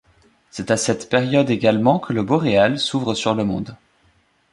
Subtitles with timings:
[0.49, 3.77] C'est à cette période également que le Boréal s'ouvre sur le monde.